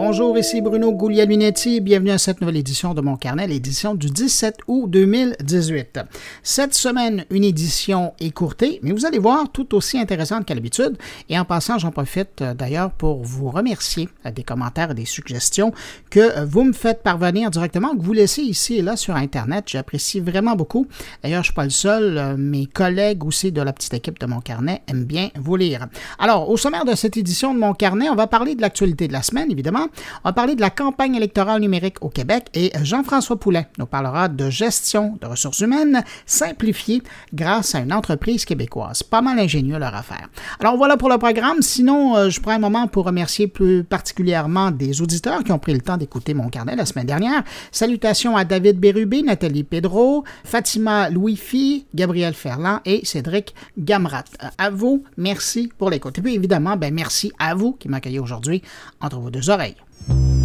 [0.00, 1.80] Bonjour, ici Bruno Guglielminetti.
[1.80, 5.98] Bienvenue à cette nouvelle édition de mon carnet, l'édition du 17 août 2018.
[6.44, 10.96] Cette semaine, une édition écourtée, mais vous allez voir tout aussi intéressante qu'à l'habitude.
[11.28, 15.04] Et en passant, j'en profite euh, d'ailleurs pour vous remercier euh, des commentaires et des
[15.04, 15.72] suggestions
[16.10, 19.64] que euh, vous me faites parvenir directement, que vous laissez ici et là sur Internet.
[19.66, 20.86] J'apprécie vraiment beaucoup.
[21.24, 22.36] D'ailleurs, je ne suis pas le seul.
[22.36, 25.88] Mes collègues aussi de la petite équipe de mon carnet aiment bien vous lire.
[26.20, 29.12] Alors, au sommaire de cette édition de mon carnet, on va parler de l'actualité de
[29.12, 29.87] la semaine, évidemment.
[30.24, 34.28] On va parler de la campagne électorale numérique au Québec et Jean-François Poulet nous parlera
[34.28, 39.02] de gestion de ressources humaines simplifiée grâce à une entreprise québécoise.
[39.02, 40.28] Pas mal ingénieux leur affaire.
[40.60, 41.62] Alors voilà pour le programme.
[41.62, 45.74] Sinon, euh, je prends un moment pour remercier plus particulièrement des auditeurs qui ont pris
[45.74, 47.42] le temps d'écouter mon carnet la semaine dernière.
[47.72, 54.24] Salutations à David Bérubé, Nathalie Pedro, Fatima Louis-Fi, Gabriel Ferland et Cédric Gamrat.
[54.56, 56.18] À vous, merci pour l'écoute.
[56.18, 58.62] Et puis évidemment, ben merci à vous qui m'accueillez aujourd'hui
[59.00, 59.76] entre vos deux oreilles.
[59.78, 60.37] radio.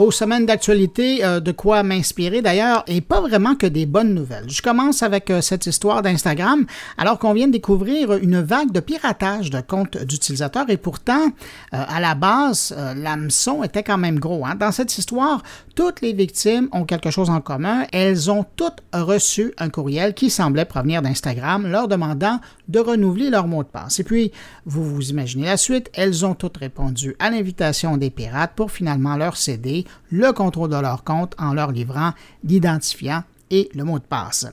[0.00, 4.48] Grosse semaine d'actualité, euh, de quoi m'inspirer d'ailleurs, et pas vraiment que des bonnes nouvelles.
[4.48, 6.64] Je commence avec euh, cette histoire d'Instagram,
[6.96, 11.84] alors qu'on vient de découvrir une vague de piratage de comptes d'utilisateurs, et pourtant, euh,
[11.86, 14.46] à la base, l'hameçon était quand même gros.
[14.46, 14.54] Hein.
[14.54, 15.42] Dans cette histoire,
[15.80, 17.86] toutes les victimes ont quelque chose en commun.
[17.90, 23.46] Elles ont toutes reçu un courriel qui semblait provenir d'Instagram leur demandant de renouveler leur
[23.46, 23.98] mot de passe.
[23.98, 24.30] Et puis,
[24.66, 29.16] vous vous imaginez la suite, elles ont toutes répondu à l'invitation des pirates pour finalement
[29.16, 32.12] leur céder le contrôle de leur compte en leur livrant
[32.44, 34.46] l'identifiant et le mot de passe.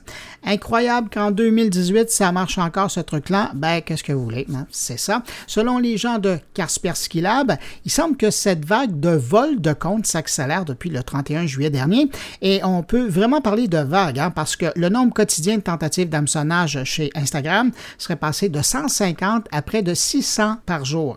[0.44, 3.52] Incroyable qu'en 2018, ça marche encore ce truc-là.
[3.54, 4.46] Ben, qu'est-ce que vous voulez?
[4.54, 4.66] Hein?
[4.70, 5.22] C'est ça.
[5.46, 10.06] Selon les gens de Kaspersky Lab, il semble que cette vague de vol de comptes
[10.06, 12.10] s'accélère depuis le 31 juillet dernier
[12.42, 16.08] et on peut vraiment parler de vague hein, parce que le nombre quotidien de tentatives
[16.08, 21.16] d'hameçonnage chez Instagram serait passé de 150 à près de 600 par jour.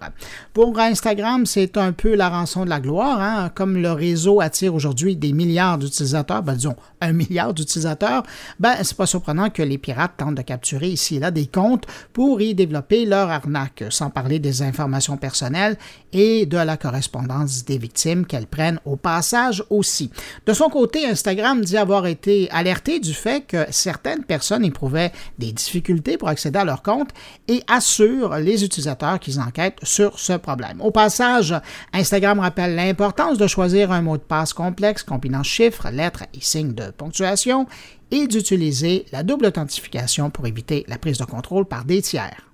[0.53, 3.19] Pour Instagram, c'est un peu la rançon de la gloire.
[3.21, 3.51] Hein?
[3.53, 8.23] Comme le réseau attire aujourd'hui des milliards d'utilisateurs, ben, disons un milliard d'utilisateurs, utilisateurs,
[8.59, 11.85] ben, c'est pas surprenant que les pirates tentent de capturer ici et là des comptes
[12.13, 15.77] pour y développer leur arnaque, sans parler des informations personnelles
[16.13, 20.11] et de la correspondance des victimes qu'elles prennent au passage aussi.
[20.45, 25.51] De son côté, Instagram dit avoir été alerté du fait que certaines personnes éprouvaient des
[25.51, 27.09] difficultés pour accéder à leur compte
[27.47, 30.81] et assure les utilisateurs qu'ils enquêtent sur ce problème.
[30.81, 31.55] Au passage,
[31.93, 36.73] Instagram rappelle l'importance de choisir un mot de passe complexe combinant chiffres, lettres et signes
[36.73, 37.67] de ponctuation
[38.11, 42.47] et d'utiliser la double authentification pour éviter la prise de contrôle par des tiers.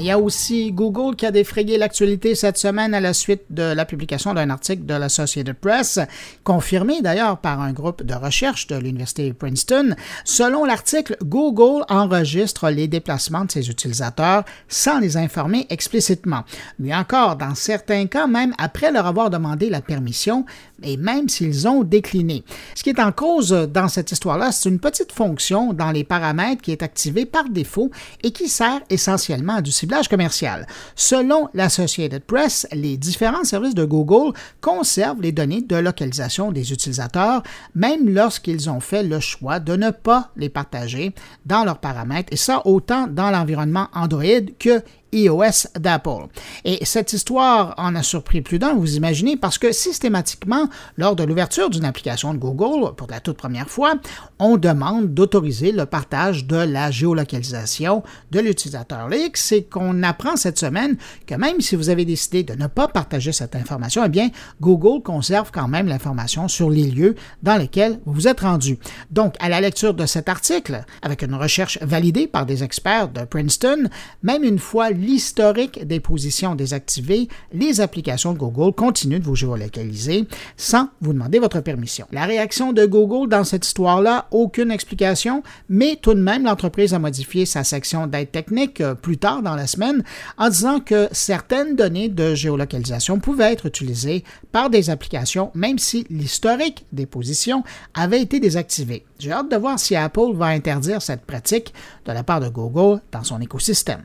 [0.00, 3.62] Il y a aussi Google qui a défrayé l'actualité cette semaine à la suite de
[3.62, 6.00] la publication d'un article de l'Associated Press,
[6.42, 9.94] confirmé d'ailleurs par un groupe de recherche de l'Université Princeton.
[10.24, 16.44] Selon l'article, Google enregistre les déplacements de ses utilisateurs sans les informer explicitement.
[16.78, 20.46] Mais encore, dans certains cas, même après leur avoir demandé la permission,
[20.82, 22.44] et même s'ils ont décliné.
[22.74, 26.62] Ce qui est en cause dans cette histoire-là, c'est une petite fonction dans les paramètres
[26.62, 27.90] qui est activée par défaut
[28.22, 30.66] et qui sert essentiellement à du ciblage commercial.
[30.94, 37.42] Selon l'Associated Press, les différents services de Google conservent les données de localisation des utilisateurs,
[37.74, 41.14] même lorsqu'ils ont fait le choix de ne pas les partager
[41.46, 44.24] dans leurs paramètres, et ça autant dans l'environnement Android
[44.58, 44.82] que
[45.12, 46.26] iOS d'Apple.
[46.64, 51.24] Et cette histoire en a surpris plus d'un, vous imaginez, parce que systématiquement, lors de
[51.24, 53.94] l'ouverture d'une application de Google, pour la toute première fois,
[54.38, 59.08] on demande d'autoriser le partage de la géolocalisation de l'utilisateur.
[59.34, 60.96] C'est qu'on apprend cette semaine
[61.26, 64.30] que même si vous avez décidé de ne pas partager cette information, eh bien,
[64.60, 68.78] Google conserve quand même l'information sur les lieux dans lesquels vous vous êtes rendu.
[69.10, 73.24] Donc, à la lecture de cet article, avec une recherche validée par des experts de
[73.24, 73.88] Princeton,
[74.22, 80.26] même une fois l'historique des positions désactivées, les applications de Google continuent de vous géolocaliser
[80.56, 82.06] sans vous demander votre permission.
[82.12, 86.98] La réaction de Google dans cette histoire-là, aucune explication, mais tout de même, l'entreprise a
[86.98, 90.04] modifié sa section d'aide technique euh, plus tard dans la semaine
[90.36, 96.06] en disant que certaines données de géolocalisation pouvaient être utilisées par des applications, même si
[96.10, 97.64] l'historique des positions
[97.94, 99.04] avait été désactivé.
[99.18, 101.72] J'ai hâte de voir si Apple va interdire cette pratique
[102.06, 104.02] de la part de Google dans son écosystème.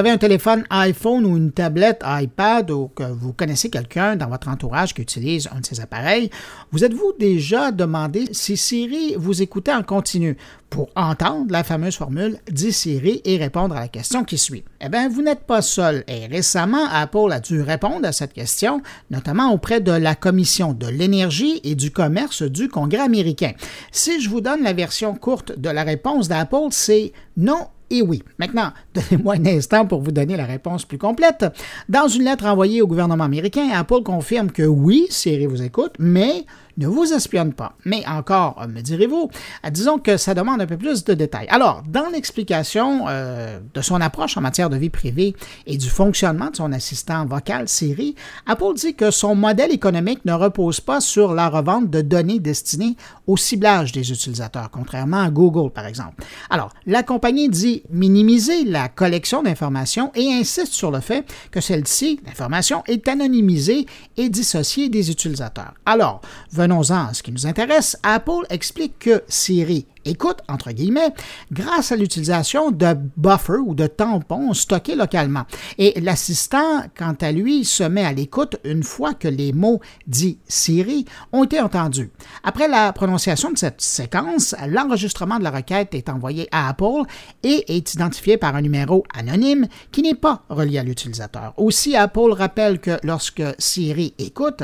[0.00, 4.48] Avez un téléphone iPhone ou une tablette iPad ou que vous connaissez quelqu'un dans votre
[4.48, 6.30] entourage qui utilise un de ces appareils,
[6.72, 10.38] vous êtes-vous déjà demandé si Siri vous écoutait en continu
[10.70, 14.64] pour entendre la fameuse formule dit Siri et répondre à la question qui suit?
[14.80, 18.80] Eh bien, vous n'êtes pas seul et récemment, Apple a dû répondre à cette question,
[19.10, 23.52] notamment auprès de la Commission de l'énergie et du commerce du Congrès américain.
[23.92, 28.22] Si je vous donne la version courte de la réponse d'Apple, c'est non et oui.
[28.38, 31.46] Maintenant, donnez-moi un instant pour vous donner la réponse plus complète.
[31.88, 36.44] Dans une lettre envoyée au gouvernement américain, Apple confirme que oui, Siri vous écoute, mais
[36.80, 37.74] ne vous espionne pas.
[37.84, 39.30] Mais encore, me direz-vous,
[39.64, 41.46] euh, disons que ça demande un peu plus de détails.
[41.50, 45.36] Alors, dans l'explication euh, de son approche en matière de vie privée
[45.66, 48.14] et du fonctionnement de son assistant vocal Siri,
[48.46, 52.96] Apple dit que son modèle économique ne repose pas sur la revente de données destinées
[53.26, 56.24] au ciblage des utilisateurs, contrairement à Google, par exemple.
[56.48, 62.20] Alors, la compagnie dit minimiser la collection d'informations et insiste sur le fait que celle-ci,
[62.26, 63.86] l'information, est anonymisée
[64.16, 65.74] et dissociée des utilisateurs.
[65.84, 66.22] Alors,
[66.70, 67.96] venons-en ce qui nous intéresse.
[68.02, 71.12] Apple explique que Siri écoute, entre guillemets,
[71.52, 75.44] grâce à l'utilisation de buffers ou de tampons stockés localement.
[75.78, 80.38] Et l'assistant, quant à lui, se met à l'écoute une fois que les mots dits
[80.48, 82.10] Siri ont été entendus.
[82.44, 87.02] Après la prononciation de cette séquence, l'enregistrement de la requête est envoyé à Apple
[87.42, 91.52] et est identifié par un numéro anonyme qui n'est pas relié à l'utilisateur.
[91.56, 94.62] Aussi, Apple rappelle que lorsque Siri écoute,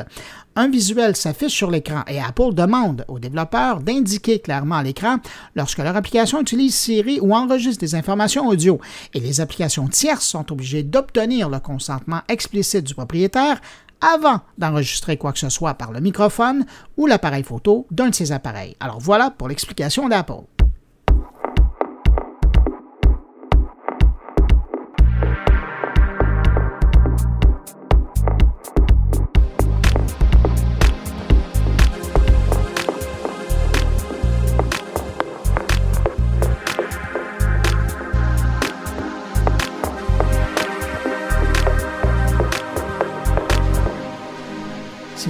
[0.56, 5.18] un visuel s'affiche sur l'écran et Apple demande aux développeurs d'indiquer clairement à l'écran
[5.54, 8.80] lorsque leur application utilise Siri ou enregistre des informations audio.
[9.14, 13.60] Et les applications tierces sont obligées d'obtenir le consentement explicite du propriétaire
[14.00, 16.64] avant d'enregistrer quoi que ce soit par le microphone
[16.96, 18.76] ou l'appareil photo d'un de ces appareils.
[18.80, 20.55] Alors voilà pour l'explication d'Apple.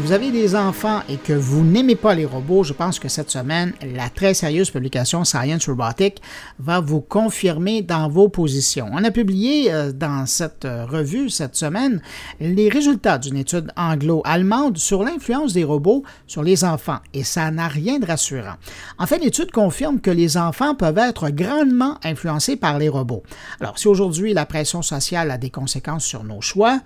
[0.06, 3.29] Vous avez des enfants et que vous n'aimez pas les robots, je pense que cette
[3.29, 6.23] semaine, la très sérieuse publication Science Robotic
[6.61, 8.88] va vous confirmer dans vos positions.
[8.93, 12.00] On a publié euh, dans cette euh, revue cette semaine
[12.38, 17.67] les résultats d'une étude anglo-allemande sur l'influence des robots sur les enfants et ça n'a
[17.67, 18.55] rien de rassurant.
[19.00, 23.25] En fait, l'étude confirme que les enfants peuvent être grandement influencés par les robots.
[23.61, 26.81] Alors, si aujourd'hui la pression sociale a des conséquences sur nos choix,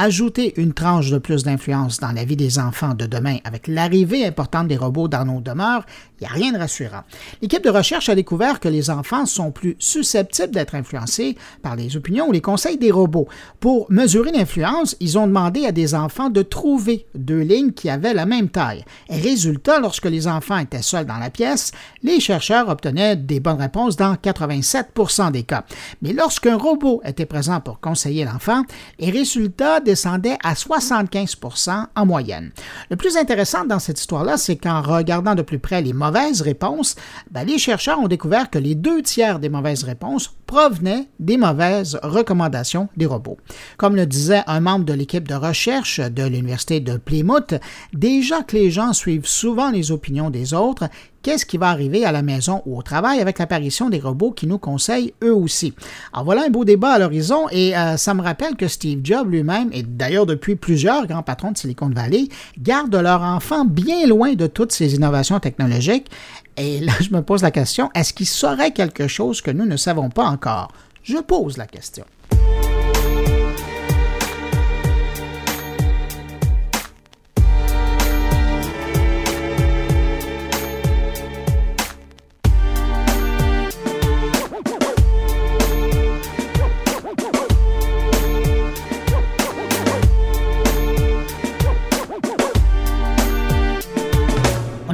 [0.00, 4.24] Ajouter une tranche de plus d'influence dans la vie des enfants de demain avec l'arrivée
[4.24, 5.84] importante des robots dans nos demeures,
[6.20, 7.02] il n'y a rien de rassurant.
[7.42, 11.96] L'équipe de recherche a découvert que les enfants sont plus susceptibles d'être influencés par les
[11.96, 13.26] opinions ou les conseils des robots.
[13.58, 18.14] Pour mesurer l'influence, ils ont demandé à des enfants de trouver deux lignes qui avaient
[18.14, 18.84] la même taille.
[19.08, 21.72] résultat, lorsque les enfants étaient seuls dans la pièce,
[22.04, 25.64] les chercheurs obtenaient des bonnes réponses dans 87% des cas.
[26.02, 28.62] Mais lorsqu'un robot était présent pour conseiller l'enfant,
[29.00, 29.10] les
[29.88, 32.50] descendaient à 75% en moyenne.
[32.90, 36.94] Le plus intéressant dans cette histoire-là, c'est qu'en regardant de plus près les mauvaises réponses,
[37.30, 41.98] ben, les chercheurs ont découvert que les deux tiers des mauvaises réponses provenaient des mauvaises
[42.02, 43.38] recommandations des robots.
[43.78, 47.54] Comme le disait un membre de l'équipe de recherche de l'Université de Plymouth,
[47.94, 50.88] déjà que les gens suivent souvent les opinions des autres,
[51.28, 54.46] qu'est-ce qui va arriver à la maison ou au travail avec l'apparition des robots qui
[54.46, 55.74] nous conseillent eux aussi.
[56.14, 59.30] Alors voilà un beau débat à l'horizon et euh, ça me rappelle que Steve Jobs
[59.30, 64.32] lui-même, et d'ailleurs depuis plusieurs grands patrons de Silicon Valley, gardent leurs enfants bien loin
[64.36, 66.10] de toutes ces innovations technologiques.
[66.56, 69.76] Et là, je me pose la question, est-ce qu'il saurait quelque chose que nous ne
[69.76, 70.72] savons pas encore?
[71.02, 72.06] Je pose la question.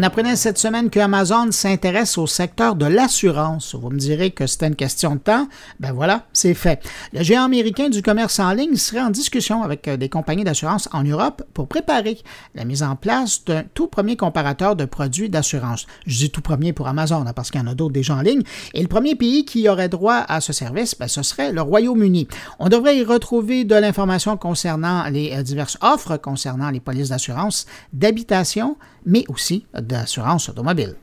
[0.04, 3.74] J'apprenais cette semaine que Amazon s'intéresse au secteur de l'assurance.
[3.74, 5.48] Vous me direz que c'était une question de temps.
[5.80, 6.86] Ben voilà, c'est fait.
[7.14, 10.90] Le géant américain du commerce en ligne serait en discussion avec euh, des compagnies d'assurance
[10.92, 12.18] en Europe pour préparer
[12.54, 15.86] la mise en place d'un tout premier comparateur de produits d'assurance.
[16.06, 18.20] Je dis tout premier pour Amazon, hein, parce qu'il y en a d'autres déjà en
[18.20, 18.42] ligne.
[18.74, 22.28] Et le premier pays qui aurait droit à ce service, ben, ce serait le Royaume-Uni.
[22.58, 27.64] On devrait y retrouver de l'information concernant les euh, diverses offres concernant les polices d'assurance
[27.94, 29.64] d'habitation, mais aussi
[29.94, 30.96] d'assurance automobile.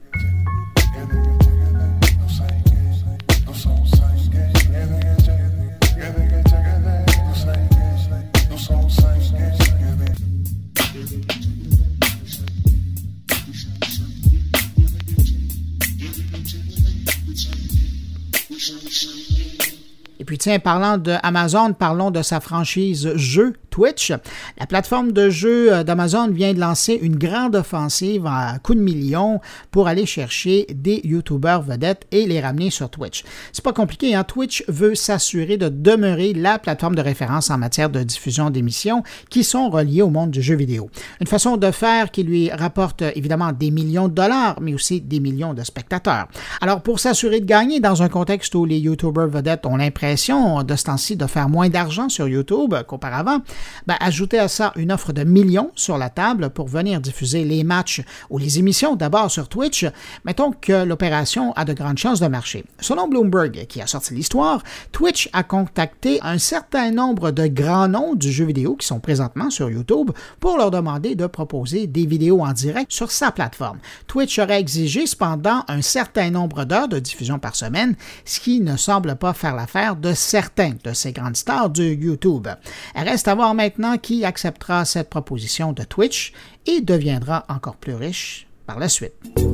[20.20, 24.12] Et puis tiens, parlant de Amazon, parlons de sa franchise jeu Twitch.
[24.60, 28.84] La plateforme de jeu euh, d'Amazon vient de lancer une grande offensive à coups de
[28.84, 29.40] millions
[29.72, 33.24] pour aller chercher des YouTubers vedettes et les ramener sur Twitch.
[33.54, 34.26] C'est pas compliqué, hein?
[34.26, 39.44] Twitch veut s'assurer de demeurer la plateforme de référence en matière de diffusion d'émissions qui
[39.44, 40.90] sont reliées au monde du jeu vidéo.
[41.22, 45.22] Une façon de faire qui lui rapporte évidemment des millions de dollars, mais aussi des
[45.22, 46.28] millions de spectateurs.
[46.60, 50.76] Alors pour s'assurer de gagner dans un contexte où les YouTubers vedettes ont l'impression de
[50.76, 53.40] ce temps-ci de faire moins d'argent sur YouTube qu'auparavant,
[53.88, 58.02] ben, à ça une offre de millions sur la table pour venir diffuser les matchs
[58.30, 59.86] ou les émissions d'abord sur Twitch,
[60.26, 62.66] mettons que l'opération a de grandes chances de marcher.
[62.80, 68.16] Selon Bloomberg, qui a sorti l'histoire, Twitch a contacté un certain nombre de grands noms
[68.16, 72.42] du jeu vidéo qui sont présentement sur YouTube pour leur demander de proposer des vidéos
[72.42, 73.80] en direct sur sa plateforme.
[74.08, 78.78] Twitch aurait exigé cependant un certain nombre d'heures de diffusion par semaine, ce qui ne
[78.78, 82.48] semble pas faire l'affaire de certains de ces grandes stars du YouTube.
[82.96, 86.34] reste à voir maintenant qui acceptera cette proposition de Twitch
[86.66, 89.51] et deviendra encore plus riche par la suite.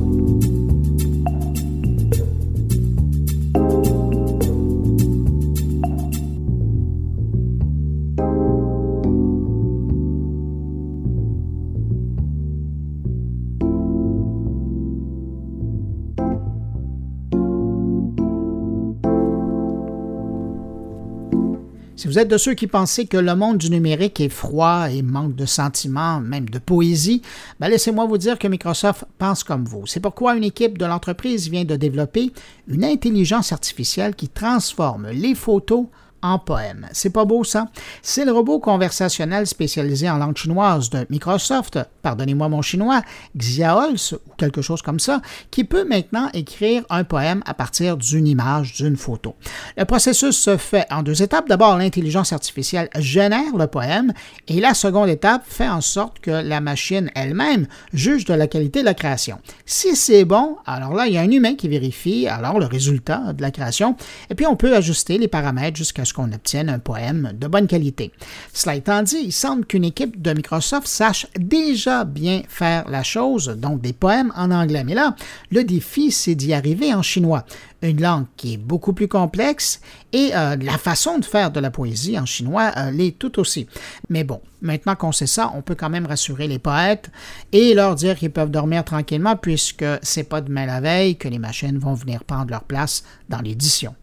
[21.98, 25.02] Si vous êtes de ceux qui pensaient que le monde du numérique est froid et
[25.02, 27.22] manque de sentiments, même de poésie,
[27.58, 29.84] ben laissez-moi vous dire que Microsoft pense comme vous.
[29.84, 32.30] C'est pourquoi une équipe de l'entreprise vient de développer
[32.68, 35.86] une intelligence artificielle qui transforme les photos
[36.22, 36.86] en poème.
[36.92, 37.68] C'est pas beau ça?
[38.02, 43.02] C'est le robot conversationnel spécialisé en langue chinoise de Microsoft, pardonnez-moi mon chinois,
[43.36, 45.20] Xiaols ou quelque chose comme ça,
[45.50, 49.34] qui peut maintenant écrire un poème à partir d'une image, d'une photo.
[49.76, 51.48] Le processus se fait en deux étapes.
[51.48, 54.12] D'abord, l'intelligence artificielle génère le poème
[54.46, 58.80] et la seconde étape fait en sorte que la machine elle-même juge de la qualité
[58.80, 59.38] de la création.
[59.66, 63.32] Si c'est bon, alors là, il y a un humain qui vérifie alors le résultat
[63.32, 63.96] de la création
[64.30, 68.12] et puis on peut ajuster les paramètres jusqu'à qu'on obtienne un poème de bonne qualité.
[68.52, 73.48] Cela étant dit, il semble qu'une équipe de Microsoft sache déjà bien faire la chose,
[73.48, 74.84] donc des poèmes en anglais.
[74.84, 75.14] Mais là,
[75.50, 77.44] le défi, c'est d'y arriver en chinois,
[77.82, 79.80] une langue qui est beaucoup plus complexe
[80.12, 83.66] et euh, la façon de faire de la poésie en chinois euh, l'est tout aussi.
[84.08, 87.10] Mais bon, maintenant qu'on sait ça, on peut quand même rassurer les poètes
[87.52, 91.38] et leur dire qu'ils peuvent dormir tranquillement puisque c'est pas demain la veille que les
[91.38, 93.94] machines vont venir prendre leur place dans l'édition.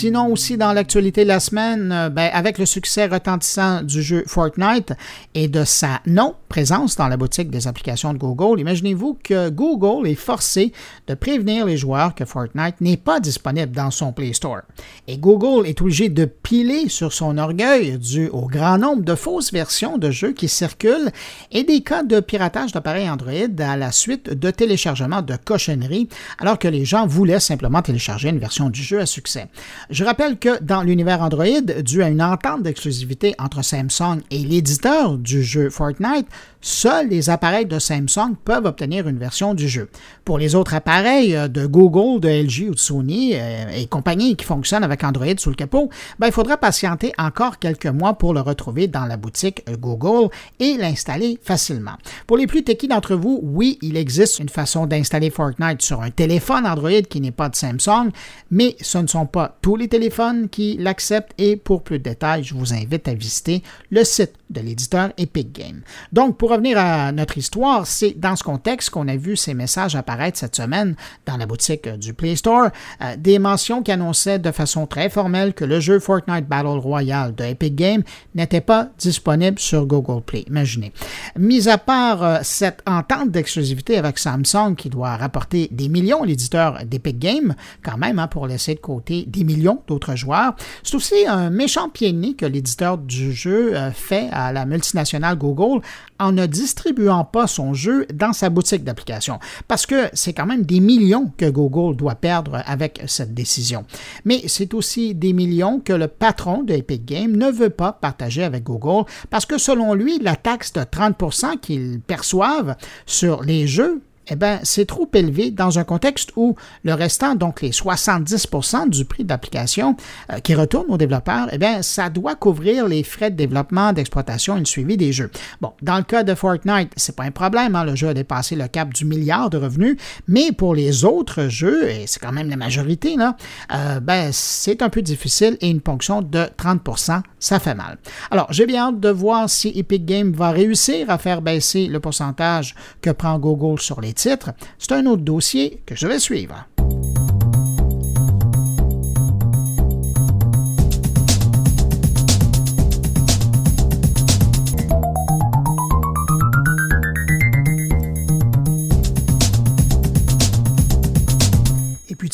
[0.00, 4.22] Sinon, aussi dans l'actualité de la semaine, euh, ben, avec le succès retentissant du jeu
[4.28, 4.92] Fortnite
[5.34, 10.14] et de sa non-présence dans la boutique des applications de Google, imaginez-vous que Google est
[10.14, 10.72] forcé
[11.08, 14.60] de prévenir les joueurs que Fortnite n'est pas disponible dans son Play Store.
[15.08, 19.52] Et Google est obligé de piler sur son orgueil dû au grand nombre de fausses
[19.52, 21.10] versions de jeux qui circulent
[21.50, 26.60] et des cas de piratage d'appareils Android à la suite de téléchargement de cochonneries alors
[26.60, 29.48] que les gens voulaient simplement télécharger une version du jeu à succès.
[29.90, 35.16] Je rappelle que dans l'univers Android, dû à une entente d'exclusivité entre Samsung et l'éditeur
[35.16, 36.26] du jeu Fortnite,
[36.60, 39.88] seuls les appareils de Samsung peuvent obtenir une version du jeu.
[40.26, 44.36] Pour les autres appareils euh, de Google, de LG ou de Sony euh, et compagnies
[44.36, 48.34] qui fonctionnent avec Android sous le capot, ben, il faudra patienter encore quelques mois pour
[48.34, 50.28] le retrouver dans la boutique euh, Google
[50.60, 51.96] et l'installer facilement.
[52.26, 56.10] Pour les plus techniques d'entre vous, oui, il existe une façon d'installer Fortnite sur un
[56.10, 58.10] téléphone Android qui n'est pas de Samsung,
[58.50, 62.44] mais ce ne sont pas tous les téléphones qui l'acceptent et pour plus de détails,
[62.44, 65.82] je vous invite à visiter le site de l'éditeur Epic Games.
[66.12, 69.94] Donc, pour revenir à notre histoire, c'est dans ce contexte qu'on a vu ces messages
[69.94, 72.68] apparaître cette semaine dans la boutique du Play Store,
[73.02, 77.34] euh, des mentions qui annonçaient de façon très formelle que le jeu Fortnite Battle Royale
[77.34, 78.02] de Epic Games
[78.34, 80.44] n'était pas disponible sur Google Play.
[80.48, 80.92] Imaginez.
[81.38, 86.26] Mis à part euh, cette entente d'exclusivité avec Samsung qui doit rapporter des millions à
[86.26, 90.94] l'éditeur d'Epic Games, quand même, hein, pour laisser de côté des millions d'autres joueurs, c'est
[90.94, 95.82] aussi un méchant pied de que l'éditeur du jeu euh, fait à la multinationale Google
[96.18, 99.38] en ne distribuant pas son jeu dans sa boutique d'application.
[99.68, 103.84] Parce que c'est quand même des millions que Google doit perdre avec cette décision.
[104.24, 108.42] Mais c'est aussi des millions que le patron de Epic Games ne veut pas partager
[108.42, 114.02] avec Google parce que selon lui, la taxe de 30% qu'ils perçoivent sur les jeux
[114.30, 119.04] eh bien, c'est trop élevé dans un contexte où le restant, donc les 70% du
[119.04, 119.96] prix d'application
[120.32, 124.56] euh, qui retourne aux développeurs, eh bien, ça doit couvrir les frais de développement, d'exploitation
[124.56, 125.30] et de suivi des jeux.
[125.60, 128.56] Bon, dans le cas de Fortnite, c'est pas un problème, hein, le jeu a dépassé
[128.56, 132.50] le cap du milliard de revenus, mais pour les autres jeux, et c'est quand même
[132.50, 133.36] la majorité, là,
[133.74, 137.98] euh, ben, c'est un peu difficile et une ponction de 30% ça fait mal.
[138.30, 142.00] Alors, j'ai bien hâte de voir si Epic Games va réussir à faire baisser le
[142.00, 144.50] pourcentage que prend Google sur les titres.
[144.78, 146.66] C'est un autre dossier que je vais suivre.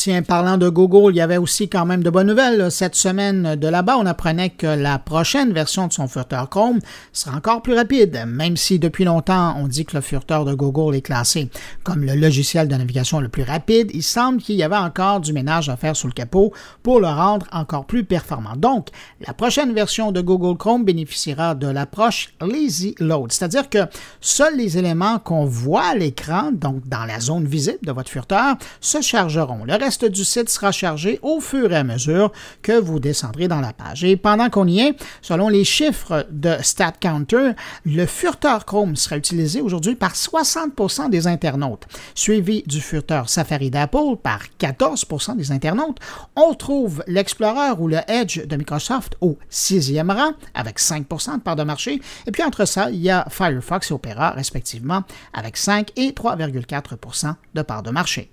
[0.04, 2.70] Tiens, parlant de Google, il y avait aussi quand même de bonnes nouvelles.
[2.70, 6.80] Cette semaine de là-bas, on apprenait que la prochaine version de son furteur Chrome
[7.14, 10.94] sera encore plus rapide, même si depuis longtemps on dit que le furteur de Google
[10.94, 11.49] est classé
[11.84, 13.92] comme le logiciel de navigation le plus rapide.
[13.94, 17.06] Il semble qu'il y avait encore du ménage à faire sous le capot pour le
[17.06, 18.56] rendre encore plus performant.
[18.56, 18.88] Donc,
[19.26, 23.87] la prochaine version de Google Chrome bénéficiera de l'approche Lazy Load, c'est-à-dire que
[24.20, 28.56] seuls les éléments qu'on voit à l'écran, donc dans la zone visible de votre furteur,
[28.82, 29.64] se chargeront.
[29.64, 33.61] Le reste du site sera chargé au fur et à mesure que vous descendrez dans
[33.61, 34.04] la page.
[34.04, 37.52] Et pendant qu'on y est, selon les chiffres de StatCounter,
[37.85, 44.17] le furteur Chrome sera utilisé aujourd'hui par 60% des internautes, suivi du furteur Safari d'Apple
[44.23, 45.99] par 14% des internautes.
[46.37, 51.57] On trouve l'Explorer ou le Edge de Microsoft au sixième rang avec 5% de part
[51.57, 52.00] de marché.
[52.26, 57.35] Et puis entre ça, il y a Firefox et Opera respectivement avec 5 et 3,4%
[57.54, 58.30] de part de marché.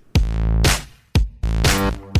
[1.44, 2.11] On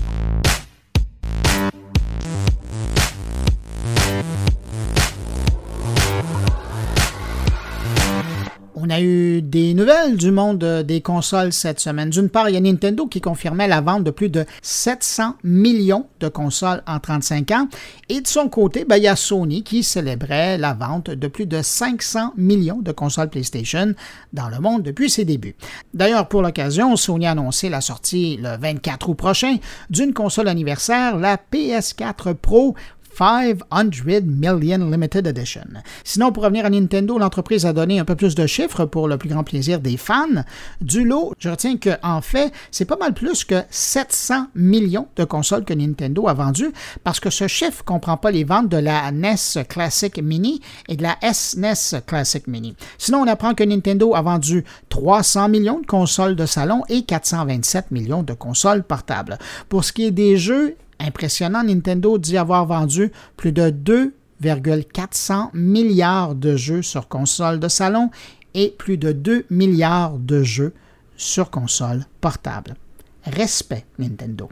[8.92, 12.10] a eu des nouvelles du monde des consoles cette semaine.
[12.10, 16.06] D'une part, il y a Nintendo qui confirmait la vente de plus de 700 millions
[16.20, 17.68] de consoles en 35 ans.
[18.08, 21.46] Et de son côté, ben, il y a Sony qui célébrait la vente de plus
[21.46, 23.94] de 500 millions de consoles PlayStation
[24.32, 25.56] dans le monde depuis ses débuts.
[25.94, 29.56] D'ailleurs, pour l'occasion, Sony a annoncé la sortie le 24 août prochain
[29.88, 32.74] d'une console anniversaire, la PS4 Pro
[33.16, 35.66] 500 Million Limited Edition.
[36.04, 39.18] Sinon, pour revenir à Nintendo, l'entreprise a donné un peu plus de chiffres pour le
[39.18, 40.44] plus grand plaisir des fans.
[40.80, 45.64] Du lot, je retiens qu'en fait, c'est pas mal plus que 700 millions de consoles
[45.64, 46.72] que Nintendo a vendues
[47.04, 51.02] parce que ce chiffre comprend pas les ventes de la NES Classic Mini et de
[51.02, 52.76] la SNES Classic Mini.
[52.98, 57.90] Sinon, on apprend que Nintendo a vendu 300 millions de consoles de salon et 427
[57.90, 59.38] millions de consoles portables.
[59.68, 66.36] Pour ce qui est des jeux, Impressionnant, Nintendo dit avoir vendu plus de 2,400 milliards
[66.36, 68.10] de jeux sur console de salon
[68.54, 70.72] et plus de 2 milliards de jeux
[71.16, 72.76] sur console portable.
[73.24, 74.48] Respect, Nintendo.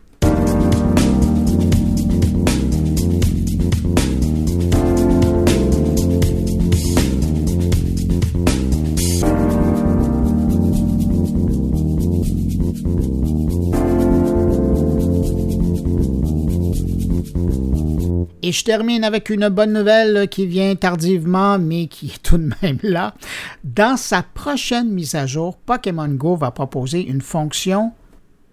[18.42, 22.50] Et je termine avec une bonne nouvelle qui vient tardivement, mais qui est tout de
[22.62, 23.14] même là.
[23.64, 27.92] Dans sa prochaine mise à jour, Pokémon Go va proposer une fonction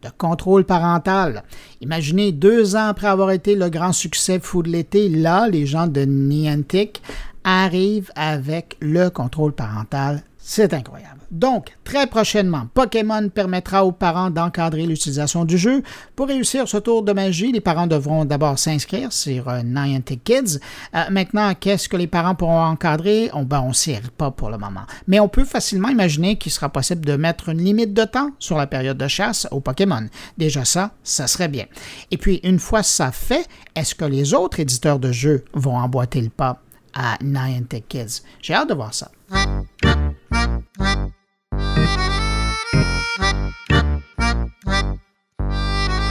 [0.04, 1.44] de contrôle parental.
[1.82, 5.88] Imaginez deux ans après avoir été le grand succès fou de l'été, là, les gens
[5.88, 7.02] de Niantic
[7.44, 11.17] arrivent avec le contrôle parental C'est incroyable.
[11.32, 15.84] Donc, très prochainement, Pokémon permettra aux parents d'encadrer l'utilisation du jeu.
[16.16, 20.60] Pour réussir ce tour de magie, les parents devront d'abord s'inscrire sur euh, Niantic Kids.
[20.96, 23.30] Euh, maintenant, qu'est-ce que les parents pourront encadrer?
[23.34, 24.84] On, ben, ne sait pas pour le moment.
[25.08, 28.58] Mais on peut facilement imaginer qu'il sera possible de mettre une limite de temps sur
[28.58, 30.08] la période de chasse aux Pokémon.
[30.38, 31.66] Déjà ça, ça serait bien.
[32.12, 36.22] Et puis, une fois ça fait, est-ce que les autres éditeurs de jeux vont emboîter
[36.22, 36.62] le pas
[36.94, 38.24] à Niantic Kids?
[38.42, 39.12] J'ai hâte de voir ça.
[41.58, 41.90] Thank
[46.02, 46.07] you.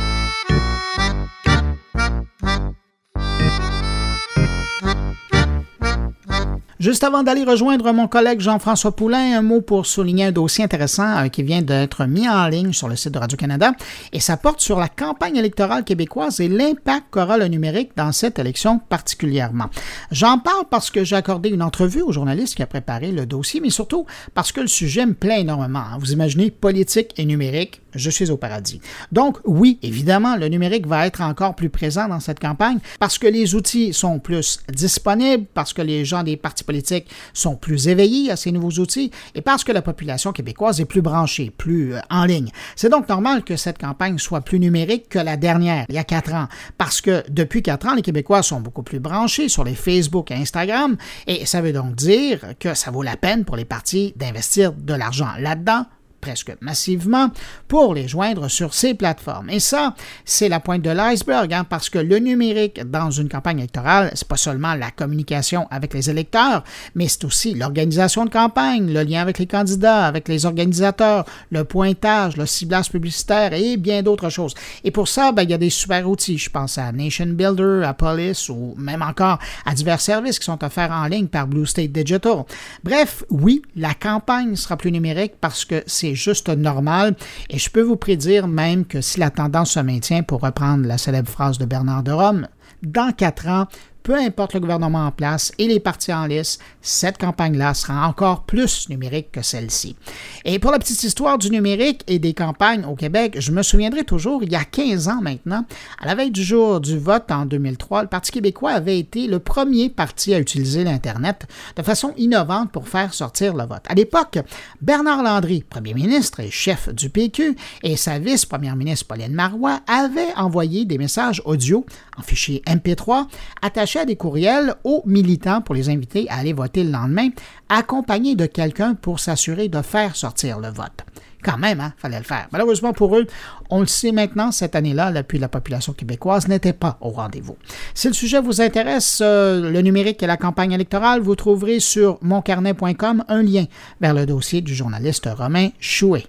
[6.79, 11.25] Juste avant d'aller rejoindre mon collègue Jean-François Poulain, un mot pour souligner un dossier intéressant
[11.25, 13.73] euh, qui vient d'être mis en ligne sur le site de Radio-Canada
[14.13, 18.39] et ça porte sur la campagne électorale québécoise et l'impact qu'aura le numérique dans cette
[18.39, 19.71] élection particulièrement.
[20.11, 23.61] J'en parle parce que j'ai accordé une entrevue au journaliste qui a préparé le dossier,
[23.61, 25.85] mais surtout parce que le sujet me plaît énormément.
[25.99, 28.83] Vous imaginez politique et numérique, je suis au paradis.
[29.13, 33.27] Donc oui, évidemment, le numérique va être encore plus présent dans cette campagne parce que
[33.27, 38.31] les outils sont plus disponibles, parce que les gens des partis politiques sont plus éveillés
[38.31, 42.01] à ces nouveaux outils et parce que la population québécoise est plus branchée, plus euh,
[42.11, 42.51] en ligne.
[42.75, 46.05] C'est donc normal que cette campagne soit plus numérique que la dernière, il y a
[46.05, 49.75] quatre ans, parce que depuis quatre ans, les Québécois sont beaucoup plus branchés sur les
[49.75, 53.65] Facebook et Instagram, et ça veut donc dire que ça vaut la peine pour les
[53.65, 55.87] partis d'investir de l'argent là-dedans
[56.27, 57.31] presque massivement
[57.69, 59.49] pour les joindre sur ces plateformes.
[59.49, 63.59] Et ça, c'est la pointe de l'iceberg, hein, parce que le numérique dans une campagne
[63.59, 66.65] électorale, c'est pas seulement la communication avec les électeurs,
[66.97, 71.63] mais c'est aussi l'organisation de campagne, le lien avec les candidats, avec les organisateurs, le
[71.63, 74.55] pointage, le ciblage publicitaire et bien d'autres choses.
[74.83, 76.39] Et pour ça, ben, il y a des super outils.
[76.39, 80.65] Je pense à Nation Builder, à Police ou même encore à divers services qui sont
[80.65, 82.43] offerts en ligne par Blue State Digital.
[82.83, 87.15] Bref, oui, la campagne sera plus numérique parce que c'est juste normal.
[87.51, 90.99] Et je peux vous prédire même que si la tendance se maintient, pour reprendre la
[90.99, 92.49] célèbre phrase de Bernard de Rome,
[92.83, 93.67] dans quatre ans,
[94.07, 98.45] peu importe le gouvernement en place et les partis en lice, cette campagne-là sera encore
[98.45, 99.97] plus numérique que celle-ci.
[100.45, 104.05] Et pour la petite histoire du numérique et des campagnes au Québec, je me souviendrai
[104.05, 105.65] toujours, il y a 15 ans maintenant,
[106.01, 109.41] à la veille du jour du vote en 2003, le Parti québécois avait été le
[109.41, 113.83] premier parti à utiliser l'Internet de façon innovante pour faire sortir le vote.
[113.89, 114.39] À l'époque,
[114.81, 120.33] Bernard Landry, premier ministre et chef du PQ, et sa vice-première ministre Pauline Marois avaient
[120.37, 121.85] envoyé des messages audio
[122.17, 123.27] en fichier MP3
[123.63, 127.29] attachés des courriels aux militants pour les inviter à aller voter le lendemain,
[127.69, 131.05] accompagnés de quelqu'un pour s'assurer de faire sortir le vote.
[131.43, 132.49] Quand même, hein, fallait le faire.
[132.51, 133.27] Malheureusement pour eux,
[133.71, 137.57] on le sait maintenant, cette année-là, l'appui de la population québécoise n'était pas au rendez-vous.
[137.95, 142.19] Si le sujet vous intéresse, euh, le numérique et la campagne électorale, vous trouverez sur
[142.23, 143.67] moncarnet.com un lien
[144.01, 146.25] vers le dossier du journaliste Romain Chouet.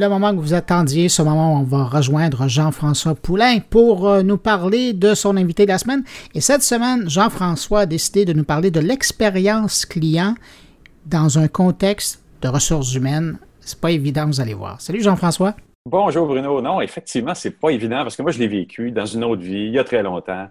[0.00, 4.22] Le moment que vous attendiez, ce moment où on va rejoindre Jean-François Poulain pour euh,
[4.22, 6.04] nous parler de son invité de la semaine.
[6.34, 10.34] Et cette semaine, Jean-François a décidé de nous parler de l'expérience client
[11.04, 13.38] dans un contexte de ressources humaines.
[13.60, 14.80] C'est pas évident, vous allez voir.
[14.80, 15.54] Salut Jean-François.
[15.84, 16.62] Bonjour Bruno.
[16.62, 19.66] Non, effectivement, c'est pas évident parce que moi, je l'ai vécu dans une autre vie,
[19.66, 20.48] il y a très longtemps.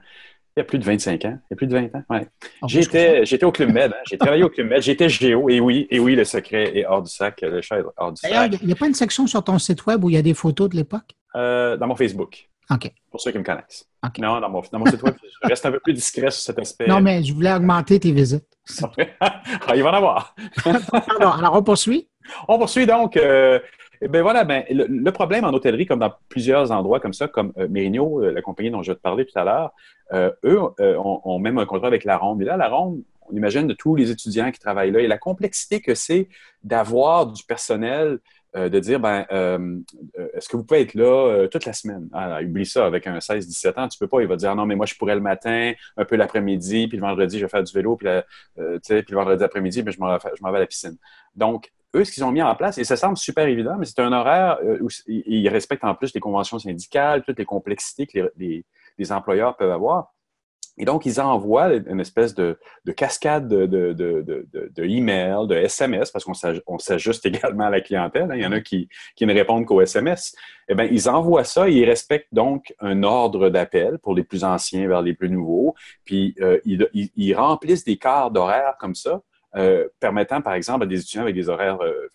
[0.55, 1.39] Il y a plus de 25 ans.
[1.49, 2.27] Il y a plus de 20 ans, ouais.
[2.61, 3.91] Ah, j'étais, j'étais au Club Med.
[3.93, 4.01] Hein.
[4.09, 4.81] J'ai travaillé au Club Med.
[4.81, 5.49] J'étais géo.
[5.49, 7.39] Et oui, et oui, le secret est hors du sac.
[7.41, 8.51] Le chat est hors du sac.
[8.61, 10.33] il n'y a pas une section sur ton site web où il y a des
[10.33, 11.15] photos de l'époque?
[11.35, 12.49] Euh, dans mon Facebook.
[12.71, 12.91] OK.
[13.09, 13.85] Pour ceux qui me connaissent.
[14.19, 16.59] Non, dans mon, dans mon site web, je reste un peu plus discret sur cet
[16.59, 16.87] aspect.
[16.87, 18.45] Non, mais je voulais augmenter tes visites.
[19.19, 19.41] ah,
[19.75, 20.35] il va en avoir.
[20.63, 21.31] Pardon.
[21.31, 22.09] Alors, on poursuit?
[22.47, 23.17] On poursuit donc.
[23.17, 23.59] Euh,
[24.07, 27.67] ben voilà, ben, le, problème en hôtellerie, comme dans plusieurs endroits comme ça, comme euh,
[27.67, 29.73] Mérigno, euh, la compagnie dont je vais te parler tout à l'heure,
[30.13, 32.41] euh, eux ont, même un contrat avec la Ronde.
[32.41, 35.17] Et là, la Ronde, on imagine de tous les étudiants qui travaillent là et la
[35.17, 36.29] complexité que c'est
[36.63, 38.19] d'avoir du personnel,
[38.55, 39.25] de dire, ben,
[40.33, 42.09] est-ce que vous pouvez être là toute la semaine?
[42.13, 44.21] Ah, oublie ça, avec un 16-17 ans, tu peux pas.
[44.21, 47.01] Il va dire, non, mais moi, je pourrais le matin, un peu l'après-midi, puis le
[47.01, 48.07] vendredi, je vais faire du vélo, puis,
[48.55, 50.97] puis le vendredi après-midi, je m'en vais à la piscine.
[51.35, 53.99] Donc, eux, ce qu'ils ont mis en place, et ça semble super évident, mais c'est
[53.99, 58.31] un horaire euh, où ils respectent en plus les conventions syndicales, toutes les complexités que
[58.37, 58.65] les,
[59.11, 60.13] employeurs peuvent avoir.
[60.79, 62.57] Et donc, ils envoient une espèce de,
[62.95, 68.31] cascade de, de, de, de, emails, de SMS, parce qu'on s'ajuste également à la clientèle.
[68.31, 68.35] Hein.
[68.35, 70.33] Il y en a qui, qui ne répondent qu'aux SMS.
[70.69, 74.45] Eh bien, ils envoient ça et ils respectent donc un ordre d'appel pour les plus
[74.45, 75.75] anciens vers les plus nouveaux.
[76.05, 79.21] Puis, euh, ils, remplissent des quarts d'horaire comme ça,
[79.57, 82.09] euh, permettant, par exemple, à des étudiants avec des horaires euh,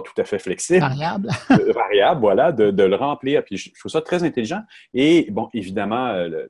[0.00, 0.80] pas tout à fait flexible.
[0.80, 1.28] Variable.
[1.74, 3.44] variable, voilà, de, le remplir.
[3.44, 4.62] Puis je, trouve ça très intelligent.
[4.94, 6.46] Et bon, évidemment, euh,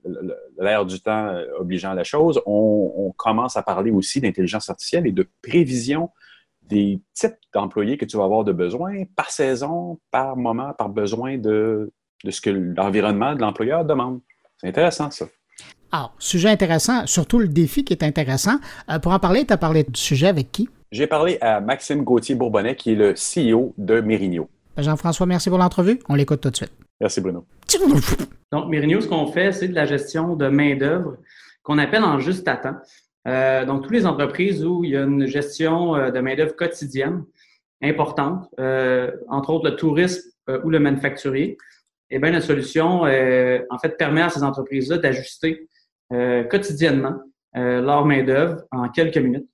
[0.58, 5.12] l'air du temps euh, obligeant la chose, on, commence à parler aussi d'intelligence artificielle et
[5.12, 6.10] de prévision
[6.62, 11.36] des types d'employés que tu vas avoir de besoin par saison, par moment, par besoin
[11.36, 11.92] de,
[12.24, 14.20] de ce que l'environnement de l'employeur demande.
[14.58, 15.26] C'est intéressant, ça.
[15.90, 18.58] Alors, sujet intéressant, surtout le défi qui est intéressant.
[18.90, 20.68] Euh, pour en parler, tu as parlé du sujet avec qui?
[20.90, 24.48] J'ai parlé à Maxime Gauthier-Bourbonnais, qui est le CEO de Mérigno.
[24.74, 25.98] Ben, Jean-François, merci pour l'entrevue.
[26.08, 26.72] On l'écoute tout de suite.
[27.00, 27.44] Merci, Bruno.
[28.52, 31.18] Donc, Mérigno, ce qu'on fait, c'est de la gestion de main-d'œuvre
[31.62, 32.76] qu'on appelle en juste à temps.
[33.26, 37.24] Euh, donc, toutes les entreprises où il y a une gestion euh, de main-d'œuvre quotidienne
[37.82, 40.30] importante, euh, entre autres le tourisme
[40.64, 41.58] ou le manufacturier,
[42.08, 45.68] eh bien, la solution, en fait, permet à ces entreprises-là d'ajuster
[46.10, 47.18] quotidiennement
[47.52, 49.46] leur main-d'œuvre en quelques minutes.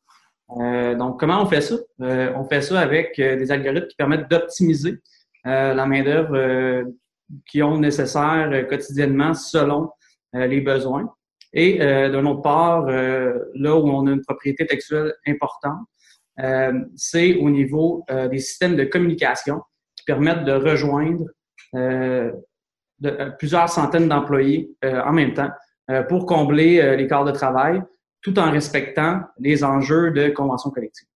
[0.50, 1.76] Euh, donc, comment on fait ça?
[2.02, 4.98] Euh, on fait ça avec euh, des algorithmes qui permettent d'optimiser
[5.46, 6.85] la main-d'œuvre
[7.46, 9.90] qui ont nécessaire quotidiennement selon
[10.33, 11.14] les besoins.
[11.52, 15.80] Et d'un autre part, là où on a une propriété textuelle importante,
[16.96, 19.61] c'est au niveau des systèmes de communication
[19.94, 21.26] qui permettent de rejoindre
[23.38, 25.50] plusieurs centaines d'employés en même temps
[26.09, 27.83] pour combler les quarts de travail
[28.24, 31.06] tout en respectant les enjeux de convention collective.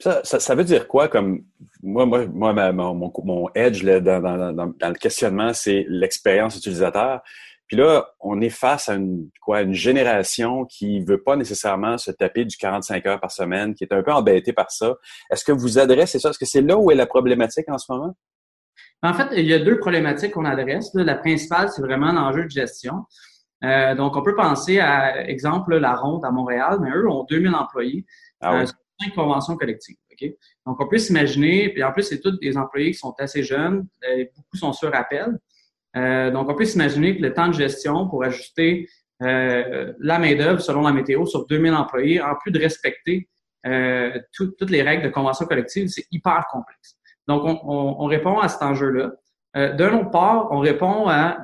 [0.00, 1.44] Ça, ça, veut dire quoi comme
[1.82, 6.56] moi, moi, moi mon, mon, edge là, dans, dans, dans, dans, le questionnement, c'est l'expérience
[6.56, 7.20] utilisateur.
[7.66, 12.10] Puis là, on est face à une, quoi, une génération qui veut pas nécessairement se
[12.10, 14.94] taper du 45 heures par semaine, qui est un peu embêtée par ça.
[15.30, 16.30] Est-ce que vous adressez ça?
[16.30, 18.14] Est-ce que c'est là où est la problématique en ce moment?
[19.02, 20.90] En fait, il y a deux problématiques qu'on adresse.
[20.94, 23.04] La principale, c'est vraiment l'enjeu de gestion.
[23.64, 27.54] Euh, donc, on peut penser à, exemple, la Ronde à Montréal, mais eux ont 2000
[27.54, 28.04] employés
[28.40, 28.62] ah oui.
[28.62, 28.66] euh,
[29.00, 29.96] cinq conventions collectives.
[30.12, 30.36] Okay?
[30.66, 33.86] Donc, on peut s'imaginer, puis en plus, c'est tous des employés qui sont assez jeunes,
[34.08, 35.38] euh, beaucoup sont sur appel.
[35.96, 38.88] Euh, donc, on peut s'imaginer que le temps de gestion pour ajuster
[39.22, 43.28] euh, la main-d'œuvre selon la météo sur 2000 employés, en plus de respecter
[44.32, 46.96] toutes les règles de convention collective, c'est hyper complexe.
[47.26, 49.12] Donc, on, on, on répond à cet enjeu-là.
[49.54, 51.38] D'un autre part, on répond à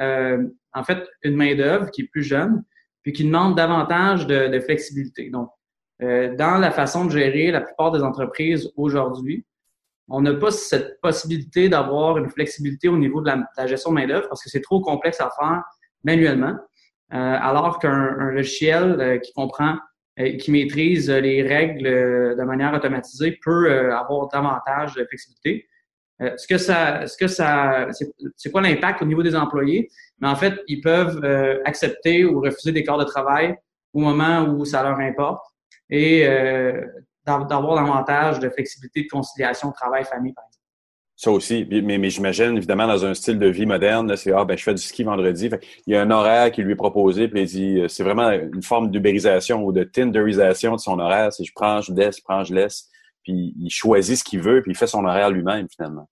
[0.74, 2.62] en fait une main-d'œuvre qui est plus jeune,
[3.02, 5.30] puis qui demande davantage de, flexibilité.
[5.30, 5.50] Donc,
[6.02, 9.46] euh, dans la façon de gérer la plupart des entreprises aujourd'hui,
[10.08, 14.28] on n'a pas cette possibilité d'avoir une flexibilité au niveau de la, gestion de main-d'œuvre
[14.28, 15.62] parce que c'est trop complexe à faire
[16.02, 16.56] manuellement.
[17.12, 19.76] Euh, alors qu'un logiciel euh, qui comprend
[20.16, 25.66] et qui maîtrise les règles de manière automatisée peut avoir davantage de flexibilité.
[26.22, 27.88] Euh, ce que ça, ce que ça,
[28.37, 29.88] c'est quoi l'impact au niveau des employés?
[30.20, 33.57] Mais en fait, ils peuvent euh, accepter ou refuser des corps de travail
[33.92, 35.44] au moment où ça leur importe
[35.90, 36.85] et euh,
[37.27, 40.61] d'avoir davantage de flexibilité de conciliation travail-famille, par exemple.
[41.16, 44.59] Ça aussi, mais, mais j'imagine évidemment dans un style de vie moderne, c'est ah ben
[44.59, 45.48] je fais du ski vendredi,
[45.87, 48.64] il y a un horaire qui lui est proposé, puis il dit c'est vraiment une
[48.64, 52.42] forme d'ubérisation ou de tinderisation de son horaire, c'est je prends, je laisse, je prends,
[52.42, 52.90] je laisse
[53.24, 56.08] puis il choisit ce qu'il veut, puis il fait son horaire lui-même, finalement.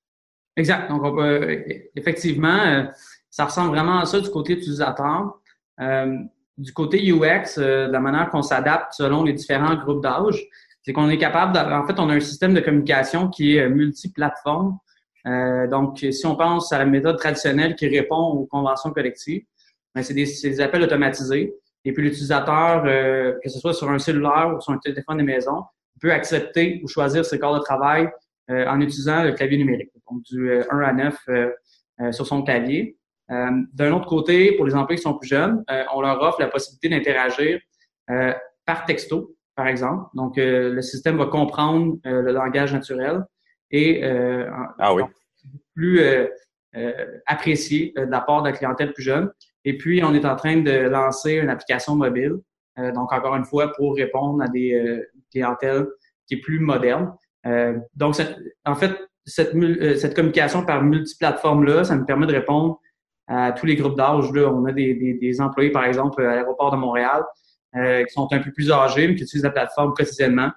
[0.57, 0.89] Exact.
[0.91, 2.85] Donc, on peut, effectivement, euh,
[3.31, 5.39] ça ressemble vraiment à ça du côté utilisateur.
[5.81, 6.19] Euh,
[6.59, 10.47] du côté UX, euh, de la manière qu'on s'adapte selon les différents groupes d'âge,
[10.83, 14.79] c'est qu'on est capable, en fait, on a un système de communication qui est multiplateforme.
[15.27, 19.45] Euh, donc, si on pense à la méthode traditionnelle qui répond aux conventions collectives,
[19.95, 21.55] ben, c'est des, appels automatisés.
[21.85, 25.65] Et puis l'utilisateur, que ce soit sur un cellulaire ou sur un téléphone de maison,
[26.03, 28.11] peut accepter ou choisir ses corps de travail
[28.51, 32.43] euh, en utilisant le clavier numérique, donc du 1 euh, à 9 euh, sur son
[32.43, 32.99] clavier.
[33.29, 36.91] D'un autre côté, pour les employés qui sont plus jeunes, on leur offre la possibilité
[36.91, 37.61] d'interagir
[38.67, 40.11] par texto, par exemple.
[40.13, 43.25] Donc, le système va comprendre le langage naturel
[43.71, 45.05] et ah oui.
[45.75, 46.03] plus
[47.25, 49.33] apprécié de la part de la clientèle plus jeune.
[49.65, 52.35] Et puis, on est en train de lancer une application mobile,
[52.77, 55.87] donc encore une fois, pour répondre à des clientèle
[56.27, 57.13] qui est plus moderne.
[57.47, 58.17] Euh, donc,
[58.65, 58.93] en fait,
[59.25, 62.81] cette, euh, cette communication par multiplateforme-là, ça nous permet de répondre
[63.29, 64.27] à tous les groupes d'âge.
[64.35, 67.23] On a des, employés, par exemple, à l'aéroport de Montréal,
[67.77, 70.51] euh, qui sont un peu plus âgés, mais qui utilisent la plateforme quotidiennement,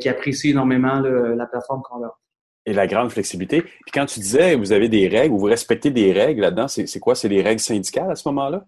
[0.00, 2.16] qui apprécient énormément la plateforme qu'on leur
[2.64, 3.62] et la grande flexibilité.
[3.62, 7.00] Puis quand tu disais, vous avez des règles, ou vous respectez des règles là-dedans, c'est
[7.00, 7.14] quoi?
[7.14, 8.64] C'est des règles syndicales à ce moment-là?